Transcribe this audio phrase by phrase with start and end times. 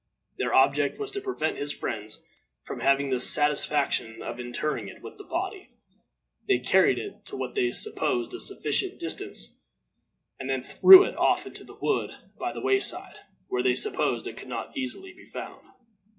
[0.39, 2.25] Their object was to prevent his friends
[2.63, 5.69] from having the satisfaction of interring it with the body.
[6.47, 9.55] They carried it to what they supposed a sufficient distance,
[10.39, 14.25] and then threw it off into a wood by the way side, where they supposed
[14.25, 15.61] it could not easily be found.